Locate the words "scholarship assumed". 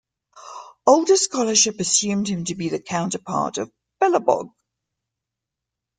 1.15-2.27